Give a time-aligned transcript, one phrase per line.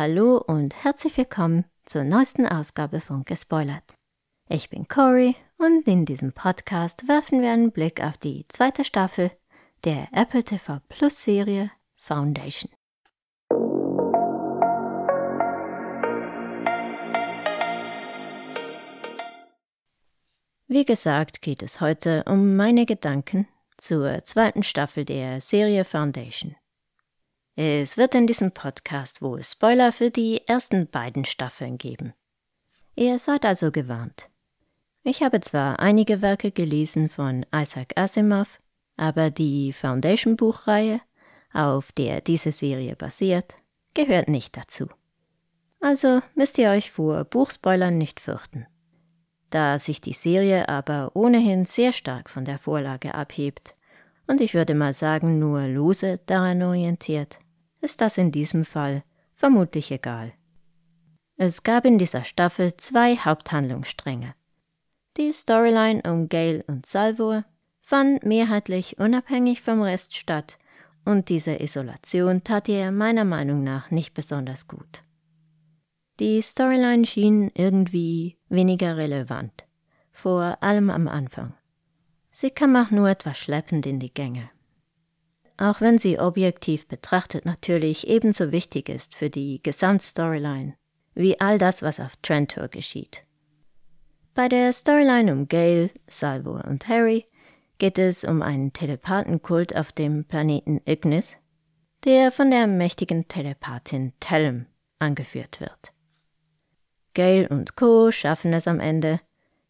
[0.00, 3.94] Hallo und herzlich willkommen zur neuesten Ausgabe von Gespoilert.
[4.48, 9.32] Ich bin Cory und in diesem Podcast werfen wir einen Blick auf die zweite Staffel
[9.82, 12.70] der Apple TV Plus Serie Foundation.
[20.68, 26.54] Wie gesagt, geht es heute um meine Gedanken zur zweiten Staffel der Serie Foundation.
[27.60, 32.14] Es wird in diesem Podcast wohl Spoiler für die ersten beiden Staffeln geben.
[32.94, 34.30] Ihr seid also gewarnt.
[35.02, 38.60] Ich habe zwar einige Werke gelesen von Isaac Asimov,
[38.96, 41.00] aber die Foundation Buchreihe,
[41.52, 43.56] auf der diese Serie basiert,
[43.92, 44.86] gehört nicht dazu.
[45.80, 48.68] Also müsst ihr euch vor Buchspoilern nicht fürchten.
[49.50, 53.74] Da sich die Serie aber ohnehin sehr stark von der Vorlage abhebt
[54.28, 57.40] und ich würde mal sagen nur lose daran orientiert,
[57.80, 59.02] ist das in diesem Fall
[59.34, 60.32] vermutlich egal.
[61.36, 64.34] Es gab in dieser Staffel zwei Haupthandlungsstränge.
[65.16, 67.44] Die Storyline um Gail und Salvor
[67.80, 70.58] fand mehrheitlich unabhängig vom Rest statt,
[71.04, 75.04] und diese Isolation tat ihr meiner Meinung nach nicht besonders gut.
[76.20, 79.64] Die Storyline schien irgendwie weniger relevant,
[80.10, 81.54] vor allem am Anfang.
[82.32, 84.50] Sie kam auch nur etwas schleppend in die Gänge
[85.58, 90.74] auch wenn sie objektiv betrachtet natürlich ebenso wichtig ist für die Gesamtstoryline
[91.14, 93.24] wie all das, was auf Trentor geschieht.
[94.34, 97.26] Bei der Storyline um Gail, Salvo und Harry
[97.78, 101.36] geht es um einen Telepathenkult auf dem Planeten Ignis,
[102.04, 104.66] der von der mächtigen Telepathin Tellum
[105.00, 105.92] angeführt wird.
[107.14, 108.12] Gail und Co.
[108.12, 109.20] schaffen es am Ende,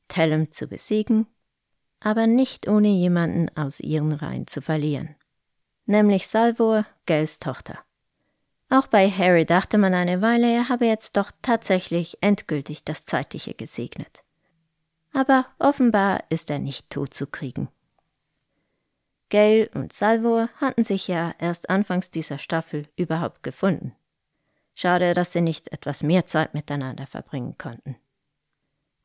[0.09, 1.27] Tellum zu besiegen,
[2.01, 5.17] aber nicht ohne jemanden aus ihren Reihen zu verlieren
[5.89, 7.79] nämlich Salvor, Gels Tochter.
[8.71, 13.55] Auch bei Harry dachte man eine Weile, er habe jetzt doch tatsächlich endgültig das Zeitliche
[13.55, 14.23] gesegnet.
[15.13, 17.69] Aber offenbar ist er nicht tot zu kriegen.
[19.31, 23.95] Gail und Salvor hatten sich ja erst anfangs dieser Staffel überhaupt gefunden.
[24.75, 27.97] Schade, dass sie nicht etwas mehr Zeit miteinander verbringen konnten.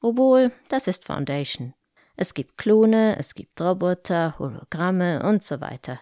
[0.01, 1.73] Obwohl, das ist Foundation.
[2.15, 5.99] Es gibt Klone, es gibt Roboter, Hologramme und so weiter.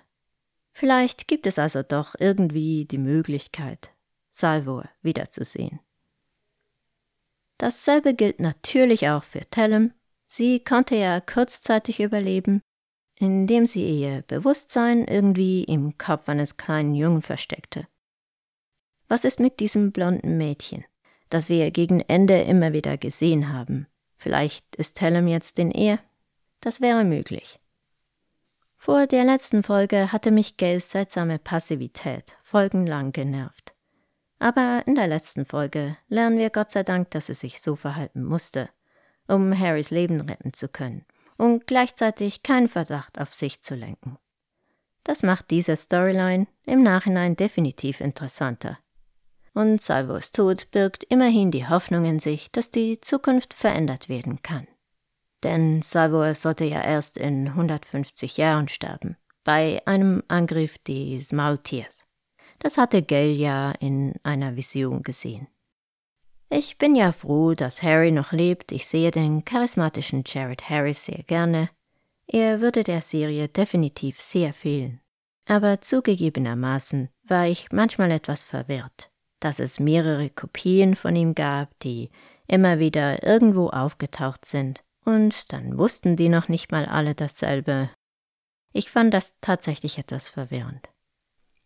[0.82, 3.92] Vielleicht gibt es also doch irgendwie die Möglichkeit,
[4.32, 5.80] Salvor wiederzusehen.
[7.60, 9.94] Dasselbe gilt natürlich auch für Tellem.
[10.26, 12.64] Sie konnte ja kurzzeitig überleben,
[13.20, 17.88] indem sie ihr Bewusstsein irgendwie im Kopf eines kleinen Jungen versteckte.
[19.08, 20.84] Was ist mit diesem blonden Mädchen,
[21.30, 23.86] das wir gegen Ende immer wieder gesehen haben?
[24.18, 26.00] Vielleicht ist Tellem jetzt in ihr?
[26.60, 27.61] Das wäre möglich.
[28.84, 33.76] Vor der letzten Folge hatte mich Gails seltsame Passivität folgenlang genervt.
[34.40, 38.24] Aber in der letzten Folge lernen wir Gott sei Dank, dass sie sich so verhalten
[38.24, 38.70] musste,
[39.28, 41.06] um Harrys Leben retten zu können
[41.38, 44.18] und gleichzeitig keinen Verdacht auf sich zu lenken.
[45.04, 48.80] Das macht diese Storyline im Nachhinein definitiv interessanter.
[49.54, 54.66] Und Salvos Tod birgt immerhin die Hoffnung in sich, dass die Zukunft verändert werden kann.
[55.44, 62.04] Denn Salvor sollte ja erst in 150 Jahren sterben, bei einem Angriff des Maultiers.
[62.60, 65.48] Das hatte Gail ja in einer Vision gesehen.
[66.50, 68.72] Ich bin ja froh, dass Harry noch lebt.
[68.72, 71.70] Ich sehe den charismatischen Jared Harris sehr gerne.
[72.28, 75.00] Er würde der Serie definitiv sehr fehlen.
[75.48, 79.10] Aber zugegebenermaßen war ich manchmal etwas verwirrt,
[79.40, 82.12] dass es mehrere Kopien von ihm gab, die
[82.48, 87.90] immer wieder irgendwo aufgetaucht sind und dann wussten die noch nicht mal alle dasselbe.
[88.74, 90.88] Ich fand das tatsächlich etwas verwirrend.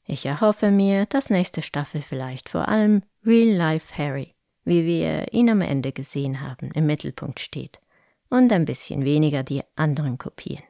[0.06, 5.50] Ich erhoffe mir, dass nächste Staffel vielleicht vor allem Real Life Harry, wie wir ihn
[5.50, 7.79] am Ende gesehen haben, im Mittelpunkt steht
[8.29, 10.63] und ein bisschen weniger die anderen Kopien.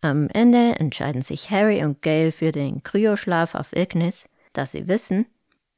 [0.00, 5.26] Am Ende entscheiden sich Harry und Gail für den Kryoschlaf auf Ignis, da sie wissen,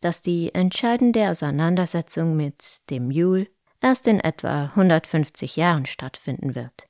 [0.01, 3.49] dass die entscheidende Auseinandersetzung mit dem Mule
[3.83, 6.87] erst in etwa 150 Jahren stattfinden wird.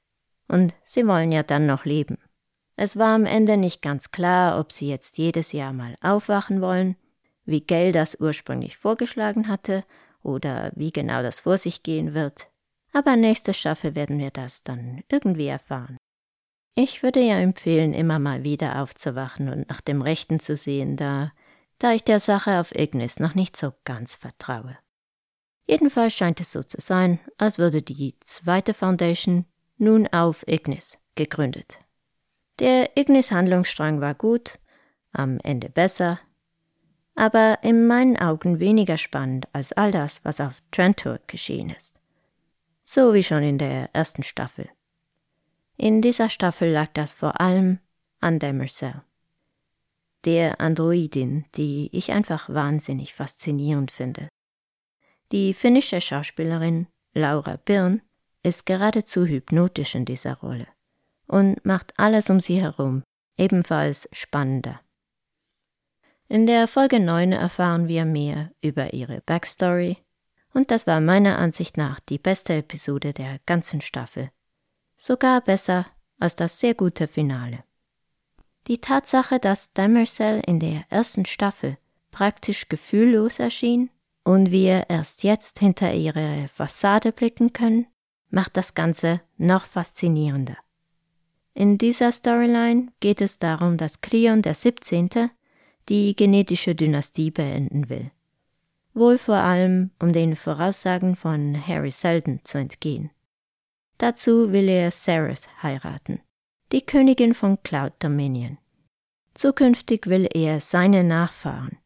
[0.49, 2.19] Und sie wollen ja dann noch leben.
[2.77, 6.97] Es war am Ende nicht ganz klar, ob sie jetzt jedes Jahr mal aufwachen wollen,
[7.45, 9.85] wie Gell das ursprünglich vorgeschlagen hatte,
[10.23, 12.49] oder wie genau das vor sich gehen wird.
[12.93, 15.97] Aber nächste Staffel werden wir das dann irgendwie erfahren.
[16.75, 21.33] Ich würde ja empfehlen, immer mal wieder aufzuwachen und nach dem Rechten zu sehen, da,
[21.79, 24.79] da ich der Sache auf Ignis noch nicht so ganz vertraue.
[25.67, 29.47] Jedenfalls scheint es so zu sein, als würde die zweite Foundation
[29.79, 31.79] nun auf Ignis gegründet.
[32.59, 34.59] Der Ignis-Handlungsstrang war gut,
[35.13, 36.21] am Ende besser,
[37.15, 41.95] aber in meinen Augen weniger spannend als all das, was auf Trantor geschehen ist.
[42.85, 44.69] So wie schon in der ersten Staffel.
[45.77, 47.79] In dieser Staffel lag das vor allem
[48.21, 49.03] an Demerzel,
[50.25, 54.29] der Androidin, die ich einfach wahnsinnig faszinierend finde.
[55.33, 58.03] Die finnische Schauspielerin Laura Birn
[58.43, 60.67] ist geradezu hypnotisch in dieser Rolle
[61.27, 63.03] und macht alles um sie herum
[63.39, 64.81] ebenfalls spannender.
[66.29, 69.97] In der Folge 9 erfahren wir mehr über ihre Backstory
[70.53, 74.31] und das war meiner Ansicht nach die beste Episode der ganzen Staffel.
[74.99, 75.87] Sogar besser
[76.19, 77.65] als das sehr gute Finale.
[78.67, 81.79] Die Tatsache, dass Demerzel in der ersten Staffel
[82.11, 83.89] praktisch gefühllos erschien
[84.25, 87.87] und wir erst jetzt hinter ihre Fassade blicken können,
[88.31, 90.57] macht das Ganze noch faszinierender.
[91.55, 95.11] In dieser Storyline geht es darum, dass Cleon der 17.
[95.89, 98.11] die genetische Dynastie beenden will.
[98.95, 103.11] Wohl vor allem, um den Voraussagen von Harry Selden zu entgehen.
[103.99, 106.21] Dazu will er Sareth heiraten,
[106.73, 108.59] die Königin von Cloud Dominion.
[109.35, 111.79] Zukünftig will er seine Nachfahren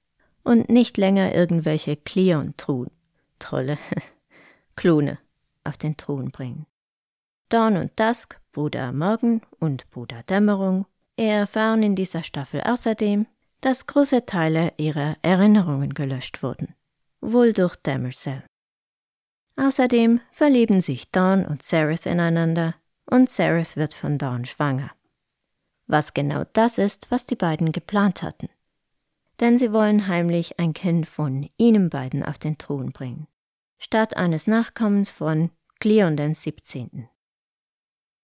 [0.46, 2.92] und nicht länger irgendwelche Cleon-Truhen,
[3.40, 3.78] Trolle,
[4.76, 5.18] Klone,
[5.64, 6.66] auf den Thron bringen.
[7.48, 13.26] Dawn und Dusk, Bruder Morgen und Bruder Dämmerung erfahren in dieser Staffel außerdem,
[13.60, 16.76] dass große Teile ihrer Erinnerungen gelöscht wurden,
[17.20, 18.44] wohl durch Demercell.
[19.56, 22.76] Außerdem verlieben sich Dawn und Sareth ineinander
[23.06, 24.92] und Sareth wird von Dawn schwanger.
[25.88, 28.48] Was genau das ist, was die beiden geplant hatten
[29.40, 33.26] denn sie wollen heimlich ein Kind von ihnen beiden auf den Thron bringen,
[33.78, 35.50] statt eines Nachkommens von
[35.80, 37.08] Cleon dem 17.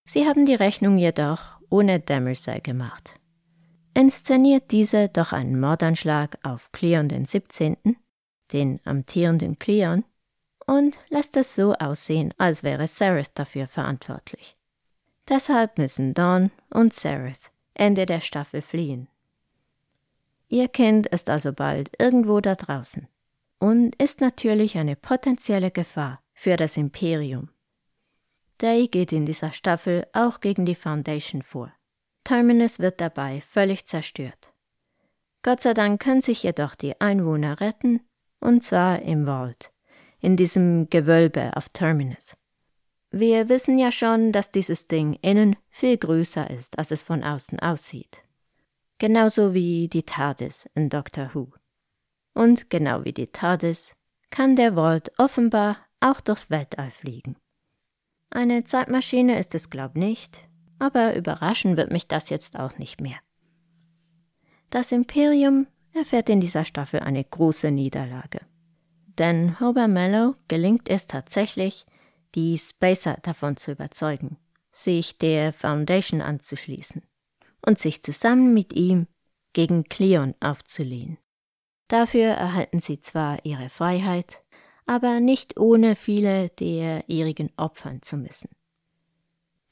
[0.05, 3.15] Sie haben die Rechnung jedoch ohne Demersay gemacht.
[3.95, 7.77] Inszeniert diese doch einen Mordanschlag auf Cleon den 17.,
[8.53, 10.05] den amtierenden Cleon,
[10.67, 14.57] und lässt es so aussehen, als wäre Sareth dafür verantwortlich.
[15.29, 19.09] Deshalb müssen Dawn und Sareth Ende der Staffel fliehen.
[20.53, 23.09] Ihr Kind ist also bald irgendwo da draußen
[23.59, 27.49] und ist natürlich eine potenzielle Gefahr für das Imperium.
[28.61, 31.73] Day geht in dieser Staffel auch gegen die Foundation vor.
[32.23, 34.53] Terminus wird dabei völlig zerstört.
[35.41, 38.01] Gott sei Dank können sich jedoch die Einwohner retten,
[38.39, 39.73] und zwar im Vault,
[40.21, 42.37] in diesem Gewölbe auf Terminus.
[43.11, 47.59] Wir wissen ja schon, dass dieses Ding innen viel größer ist, als es von außen
[47.59, 48.23] aussieht
[48.99, 51.53] genauso wie die TARDIS in Doctor Who.
[52.35, 53.93] Und genau wie die TARDIS
[54.31, 57.37] kann der Vault offenbar auch durchs Weltall fliegen.
[58.31, 60.49] Eine Zeitmaschine ist es glaub nicht,
[60.79, 63.19] aber überraschen wird mich das jetzt auch nicht mehr.
[64.71, 68.41] Das Imperium erfährt in dieser Staffel eine große Niederlage.
[69.19, 71.85] Denn Hober Mellow gelingt es tatsächlich,
[72.35, 74.39] die Spacer davon zu überzeugen,
[74.71, 77.03] sich der Foundation anzuschließen
[77.65, 79.07] und sich zusammen mit ihm
[79.53, 81.19] gegen Cleon aufzulehnen.
[81.89, 84.43] Dafür erhalten sie zwar ihre Freiheit,
[84.87, 88.51] aber nicht ohne viele der ihrigen opfern zu müssen.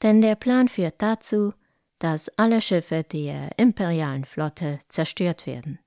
[0.01, 1.53] Denn der Plan führt dazu,
[1.99, 5.79] dass alle Schiffe der imperialen Flotte zerstört werden.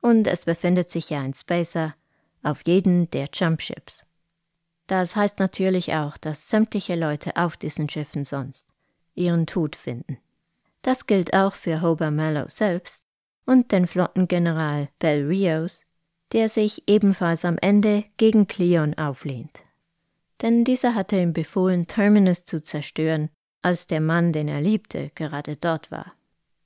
[0.00, 1.94] Und es befindet sich ja ein Spacer
[2.42, 4.04] auf jedem der Jumpships.
[4.86, 8.72] Das heißt natürlich auch, dass sämtliche Leute auf diesen Schiffen sonst
[9.14, 10.18] ihren Tod finden.
[10.82, 13.04] Das gilt auch für Hober Mallow selbst
[13.46, 15.84] und den Flottengeneral Bell Rios,
[16.32, 19.64] der sich ebenfalls am Ende gegen Cleon auflehnt.
[20.40, 23.30] Denn dieser hatte ihm befohlen, Terminus zu zerstören,
[23.62, 26.12] als der Mann, den er liebte, gerade dort war.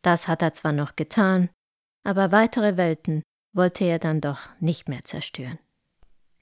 [0.00, 1.50] Das hat er zwar noch getan,
[2.04, 5.58] aber weitere Welten wollte er dann doch nicht mehr zerstören.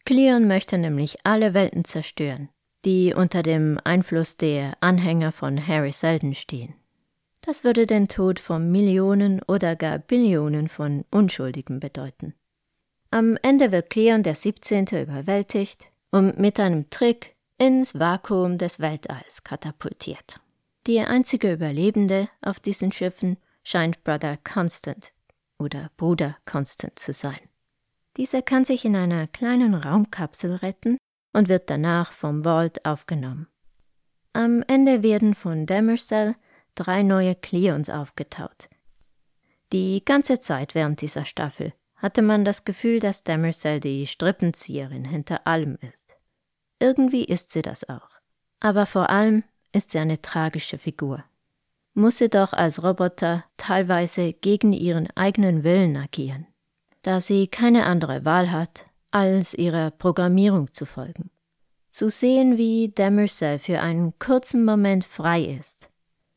[0.05, 2.51] Cleon möchte nämlich alle Welten zerstören,
[2.85, 6.75] die unter dem Einfluss der Anhänger von Harry Selden stehen.
[7.47, 12.35] Das würde den Tod von Millionen oder gar Billionen von Unschuldigen bedeuten.
[13.11, 14.87] Am Ende wird Cleon der 17.
[14.87, 20.41] überwältigt und mit einem Trick ins Vakuum des Weltalls katapultiert.
[20.87, 25.13] Die einzige Überlebende auf diesen Schiffen scheint Brother Constant
[25.59, 27.39] oder Bruder Constant zu sein.
[28.17, 30.97] Dieser kann sich in einer kleinen Raumkapsel retten
[31.35, 33.49] und wird danach vom Vault aufgenommen.
[34.33, 36.37] Am Ende werden von Demersal
[36.75, 38.69] drei neue Cleons aufgetaut.
[39.73, 45.47] Die ganze Zeit während dieser Staffel hatte man das Gefühl, dass Demersal die Strippenzieherin hinter
[45.47, 46.17] allem ist.
[46.79, 48.11] Irgendwie ist sie das auch.
[48.61, 51.25] Aber vor allem ist sie eine tragische Figur.
[51.95, 56.47] Muss sie doch als Roboter teilweise gegen ihren eigenen Willen agieren.
[57.05, 61.31] da sie keine andere Wahl hat, als ihrer Programmierung zu folgen.
[61.91, 65.91] Zu sehen, wie Demerzel für einen kurzen Moment frei ist,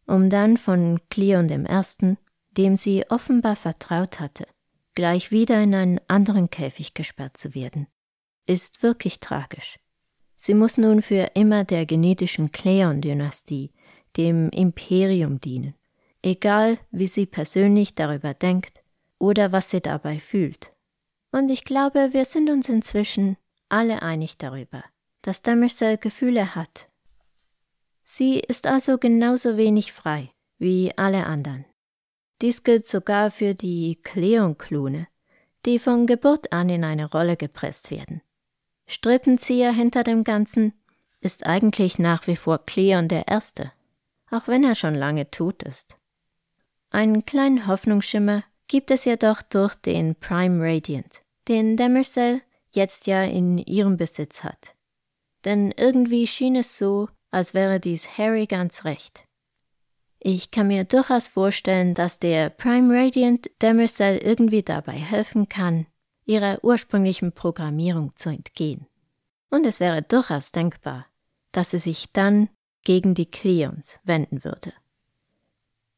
[0.07, 2.17] um dann von Cleon Ersten,
[2.51, 4.47] dem sie offenbar vertraut hatte,
[4.95, 7.87] gleich wieder in einen anderen Käfig gesperrt zu werden,
[8.47, 9.77] ist wirklich tragisch.
[10.37, 13.71] Sie muss nun für immer der genetischen Cleon-Dynastie,
[14.15, 15.75] dem Imperium dienen,
[16.23, 18.81] egal wie sie persönlich darüber denkt
[19.19, 20.73] oder was sie dabei fühlt.
[21.31, 23.37] Und ich glaube, wir sind uns inzwischen
[23.69, 24.83] alle einig darüber,
[25.21, 26.86] dass Demerzel Gefühle hat.
[28.09, 31.65] Sie ist also genauso wenig frei wie alle anderen.
[32.41, 35.07] Dies gilt sogar für die Cleon-Klone,
[35.65, 38.21] die von Geburt an in eine Rolle gepresst werden.
[38.87, 40.71] Strippenzieher hinter dem Ganzen
[41.19, 43.73] ist eigentlich nach wie vor Cleon der Erste,
[44.31, 45.97] auch wenn er schon lange tot ist.
[46.89, 53.57] Einen kleinen Hoffnungsschimmer gibt es jedoch durch den Prime Radiant, den Demercell jetzt ja in
[53.57, 54.75] ihrem Besitz hat.
[55.43, 59.25] Denn irgendwie schien es so, als wäre dies Harry ganz recht.
[60.19, 65.85] Ich kann mir durchaus vorstellen, dass der Prime Radiant Demercell irgendwie dabei helfen kann,
[66.25, 68.87] ihrer ursprünglichen Programmierung zu entgehen.
[69.49, 71.05] Und es wäre durchaus denkbar,
[71.51, 72.49] dass sie sich dann
[72.83, 74.73] gegen die Cleons wenden würde.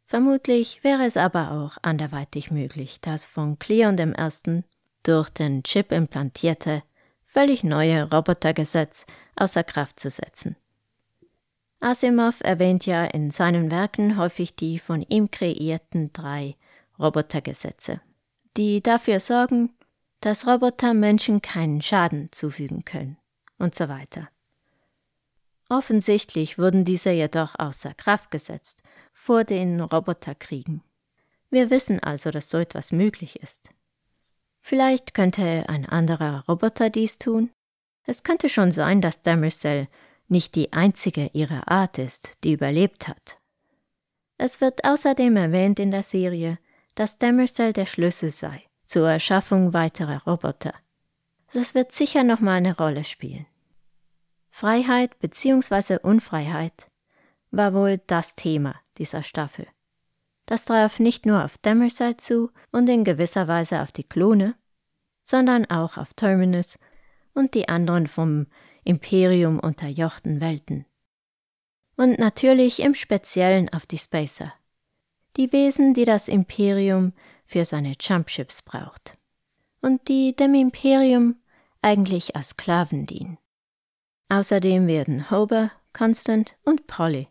[0.05, 4.63] Vermutlich wäre es aber auch anderweitig möglich, das von Cleon dem Ersten
[5.03, 6.83] durch den Chip implantierte,
[7.25, 9.05] völlig neue Robotergesetz
[9.35, 10.55] außer Kraft zu setzen.
[11.81, 16.55] Asimov erwähnt ja in seinen Werken häufig die von ihm kreierten drei
[16.99, 18.01] Robotergesetze,
[18.57, 19.71] die dafür sorgen,
[20.19, 23.17] dass Roboter Menschen keinen Schaden zufügen können
[23.57, 24.29] und so weiter.
[25.69, 28.81] Offensichtlich wurden diese jedoch außer Kraft gesetzt
[29.13, 30.81] vor den Roboterkriegen.
[31.49, 33.69] Wir wissen also, dass so etwas möglich ist.
[34.59, 37.51] Vielleicht könnte ein anderer Roboter dies tun.
[38.03, 39.87] Es könnte schon sein, dass Demercell
[40.31, 43.37] nicht die einzige ihrer Art ist, die überlebt hat.
[44.37, 46.59] Es wird außerdem erwähnt in der Serie,
[46.95, 50.73] dass Demercell der Schlüssel sei zur Erschaffung weiterer Roboter.
[51.53, 53.45] Das wird sicher noch mal eine Rolle spielen.
[54.49, 55.97] Freiheit bzw.
[56.01, 56.89] Unfreiheit
[57.51, 59.67] war wohl das Thema dieser Staffel.
[60.45, 64.55] Das traf nicht nur auf Demerzel zu und in gewisser Weise auf die Klone,
[65.23, 66.79] sondern auch auf Terminus
[67.33, 68.47] und die anderen vom
[68.83, 70.85] Imperium unterjochten Welten.
[71.95, 74.53] Und natürlich im Speziellen auf die Spacer.
[75.37, 77.13] Die Wesen, die das Imperium
[77.45, 79.17] für seine Jumpships braucht.
[79.81, 81.35] Und die dem Imperium
[81.81, 83.37] eigentlich als Sklaven dienen.
[84.29, 87.27] Außerdem werden Hober, Constant und Polly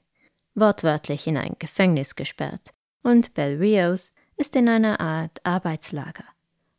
[0.61, 6.25] wortwörtlich in ein Gefängnis gesperrt und Bel Rios ist in einer Art Arbeitslager,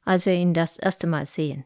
[0.05, 1.65] als wir ihn das erste Mal sehen.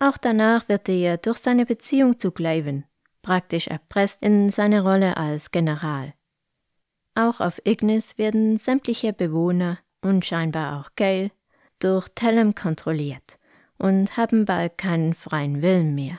[0.00, 2.84] Auch danach wird er durch seine Beziehung zu Glaven
[3.22, 6.14] praktisch erpresst in seine Rolle als General.
[7.14, 11.30] Auch auf Ignis werden sämtliche Bewohner und scheinbar auch Gale
[11.78, 13.38] durch Tellem kontrolliert
[13.78, 16.18] und haben bald keinen freien Willen mehr.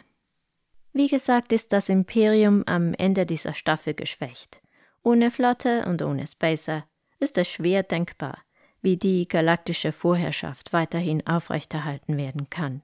[0.94, 4.62] Wie gesagt ist das Imperium am Ende dieser Staffel geschwächt.
[5.04, 6.86] Ohne Flotte und ohne Spacer
[7.20, 8.40] ist es schwer denkbar,
[8.82, 12.82] wie die galaktische Vorherrschaft weiterhin aufrechterhalten werden kann.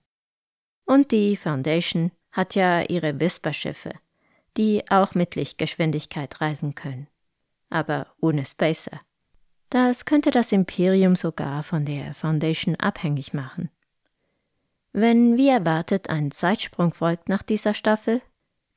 [0.88, 3.91] Und die Foundation hat ja ihre Whisper-Schiffe,
[4.56, 7.08] die auch mit Lichtgeschwindigkeit reisen können.
[7.70, 9.01] Aber ohne Spacer.
[9.70, 13.70] Das könnte das Imperium sogar von der Foundation abhängig machen.
[14.94, 18.22] Wenn wie erwartet ein Zeitsprung folgt nach dieser Staffel,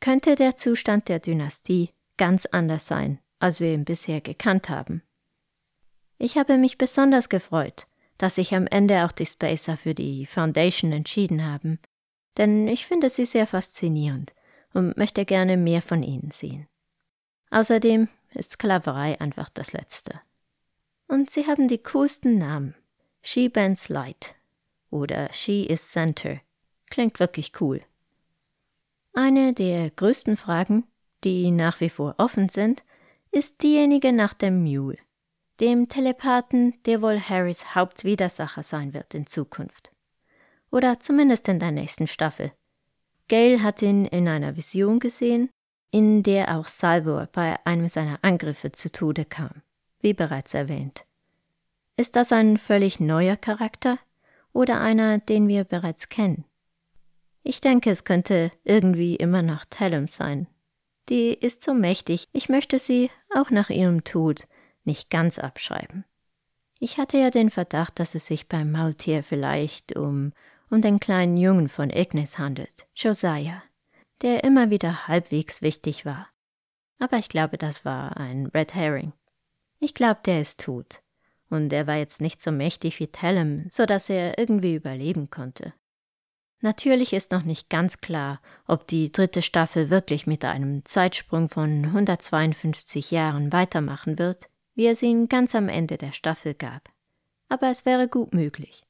[0.00, 5.02] könnte der Zustand der Dynastie ganz anders sein, als wir ihn bisher gekannt haben.
[6.19, 7.87] Ich habe mich besonders gefreut,
[8.19, 11.79] dass sich am Ende auch die Spacer für die Foundation entschieden haben,
[12.38, 14.34] denn ich finde sie sehr faszinierend
[14.72, 16.68] und möchte gerne mehr von ihnen sehen.
[17.50, 20.20] Außerdem ist Sklaverei einfach das Letzte.
[21.08, 22.75] Und sie haben die coolsten Namen.
[23.22, 24.37] She Bends Light
[24.90, 26.40] oder She is Center.
[26.88, 27.82] Klingt wirklich cool.
[29.12, 30.84] Eine der größten Fragen,
[31.25, 32.84] die nach wie vor offen sind,
[33.32, 34.99] ist diejenige nach dem Mule,
[35.60, 39.92] dem Telepathen, der wohl Harrys Hauptwidersacher sein wird in Zukunft.
[40.71, 42.53] Oder zumindest in der nächsten Staffel.
[43.29, 45.50] Gail hat ihn in einer Vision gesehen,
[45.91, 49.62] in der auch Salvor bei einem seiner Angriffe zu Tode kam
[50.00, 51.07] wie bereits erwähnt.
[51.97, 53.99] Ist das ein völlig neuer Charakter
[54.53, 56.45] oder einer, den wir bereits kennen?
[57.43, 60.47] Ich denke, es könnte irgendwie immer noch Talum sein.
[61.09, 64.47] Die ist so mächtig, ich möchte sie, auch nach ihrem Tod,
[64.85, 66.05] nicht ganz abschreiben.
[66.79, 70.33] Ich hatte ja den Verdacht, dass es sich beim Maultier vielleicht um,
[70.71, 73.62] um den kleinen Jungen von Ignis handelt, Josiah,
[74.23, 76.29] der immer wieder halbwegs wichtig war.
[76.99, 79.12] Aber ich glaube, das war ein Red Herring.
[79.81, 81.03] Ich glaube, der ist tot.
[81.49, 85.73] Und er war jetzt nicht so mächtig wie Tellem, so dass er irgendwie überleben konnte.
[86.61, 91.87] Natürlich ist noch nicht ganz klar, ob die dritte Staffel wirklich mit einem Zeitsprung von
[91.87, 96.91] 152 Jahren weitermachen wird, wie es ihn ganz am Ende der Staffel gab.
[97.49, 98.85] Aber es wäre gut möglich.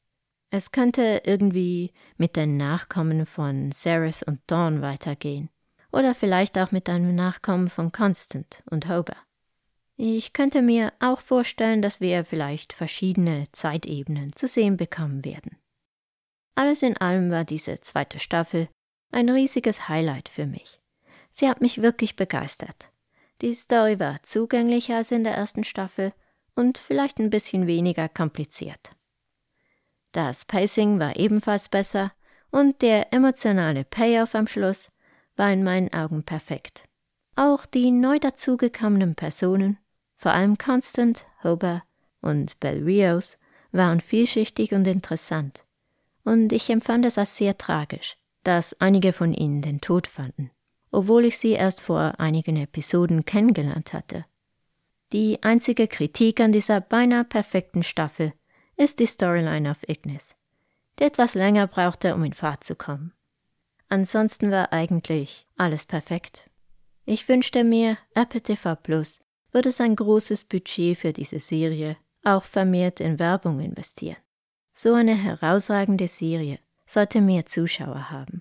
[0.51, 5.49] Es könnte irgendwie mit den Nachkommen von Sereth und Dawn weitergehen.
[5.93, 9.17] Oder vielleicht auch mit einem Nachkommen von Constant und Hober.
[9.97, 15.57] Ich könnte mir auch vorstellen, dass wir vielleicht verschiedene Zeitebenen zu sehen bekommen werden.
[16.55, 18.69] Alles in allem war diese zweite Staffel
[19.13, 20.81] ein riesiges Highlight für mich.
[21.31, 22.91] Sie hat mich wirklich begeistert.
[23.41, 26.13] Die Story war zugänglicher als in der ersten Staffel
[26.55, 28.97] und vielleicht ein bisschen weniger kompliziert.
[30.13, 32.13] Das Pacing war ebenfalls besser
[32.51, 34.91] und der emotionale Payoff am Schluss
[35.37, 36.85] war in meinen Augen perfekt.
[37.37, 39.79] Auch die neu dazugekommenen Personen,
[40.17, 41.83] vor allem Constant, Hober
[42.21, 43.39] und Bell Rios,
[43.73, 45.65] waren vielschichtig und interessant
[46.25, 50.51] und ich empfand es als sehr tragisch, dass einige von ihnen den Tod fanden,
[50.91, 54.25] obwohl ich sie erst vor einigen Episoden kennengelernt hatte.
[55.13, 58.33] Die einzige Kritik an dieser beinahe perfekten Staffel
[58.81, 60.35] ist die Storyline auf Ignis,
[60.99, 63.13] die etwas länger brauchte, um in Fahrt zu kommen.
[63.91, 66.49] Ansonsten war eigentlich alles perfekt.
[67.05, 69.23] Ich wünschte mir, Apple TV Plus
[69.53, 74.17] würde sein großes Budget für diese Serie auch vermehrt in Werbung investieren.
[74.73, 78.41] So eine herausragende Serie sollte mehr Zuschauer haben.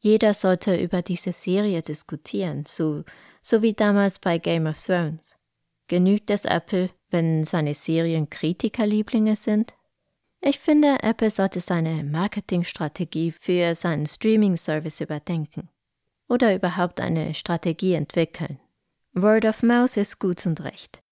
[0.00, 3.04] Jeder sollte über diese Serie diskutieren, so,
[3.40, 5.36] so wie damals bei Game of Thrones.
[5.90, 9.74] Genügt es Apple, wenn seine Serien Kritikerlieblinge sind?
[10.40, 15.68] Ich finde, Apple sollte seine Marketingstrategie für seinen Streaming-Service überdenken
[16.28, 18.58] oder überhaupt eine Strategie entwickeln.
[19.12, 21.02] Word of Mouth ist gut und recht.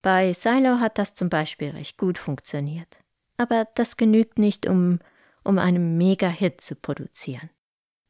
[0.00, 2.98] Bei Silo hat das zum Beispiel recht gut funktioniert
[3.42, 5.00] aber das genügt nicht, um,
[5.44, 7.50] um einen Mega-Hit zu produzieren.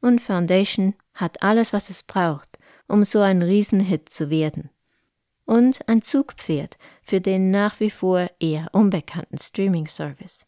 [0.00, 4.70] Und Foundation hat alles, was es braucht, um so ein Riesenhit zu werden.
[5.44, 10.46] Und ein Zugpferd für den nach wie vor eher unbekannten Streaming-Service.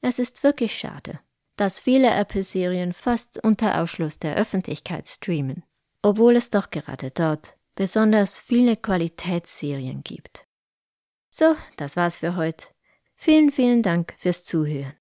[0.00, 1.20] Es ist wirklich schade,
[1.56, 5.64] dass viele Apple-Serien fast unter Ausschluss der Öffentlichkeit streamen,
[6.02, 10.46] obwohl es doch gerade dort besonders viele Qualitätsserien gibt.
[11.30, 12.68] So, das war's für heute.
[13.14, 14.94] Vielen, vielen Dank fürs Zuhören.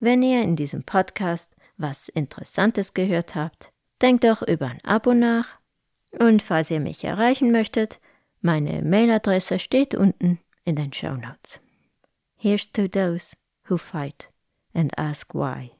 [0.00, 5.58] Wenn ihr in diesem Podcast was Interessantes gehört habt, denkt doch über ein Abo nach.
[6.18, 8.00] Und falls ihr mich erreichen möchtet,
[8.44, 11.60] meine Mailadresse steht unten in den Show Notes.
[12.36, 13.34] Here's to those
[13.68, 14.30] who fight
[14.74, 15.70] and ask why.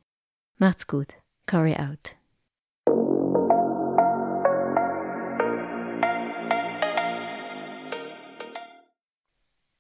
[0.59, 1.17] Macht's gut.
[1.47, 2.17] Cory out.